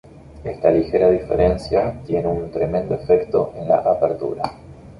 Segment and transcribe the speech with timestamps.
[0.43, 4.41] Esta ligera diferencia tiene un tremendo efecto en la apertura.